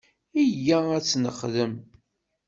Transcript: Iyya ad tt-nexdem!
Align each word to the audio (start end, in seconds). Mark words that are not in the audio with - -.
Iyya 0.43 0.77
ad 0.97 1.03
tt-nexdem! 1.03 1.73